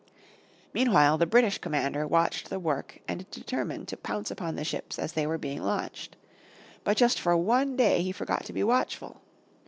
Meanwhile 0.73 1.19
the 1.19 1.27
British 1.27 1.59
commander 1.59 2.07
watched 2.07 2.49
the 2.49 2.57
work 2.59 2.99
and 3.07 3.29
determined 3.29 3.87
to 3.89 3.97
pounce 3.97 4.31
upon 4.31 4.55
the 4.55 4.63
ships 4.63 4.97
as 4.97 5.13
they 5.13 5.27
were 5.27 5.37
being 5.37 5.61
launched. 5.61 6.15
But 6.83 6.97
just 6.97 7.19
for 7.19 7.37
one 7.37 7.75
day 7.75 8.01
he 8.01 8.11
forgot 8.11 8.43
to 8.45 8.53
be 8.53 8.63
watchful. 8.63 9.21